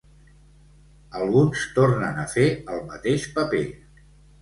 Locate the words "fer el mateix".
2.35-3.33